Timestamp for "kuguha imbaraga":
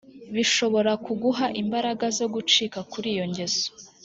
1.05-2.05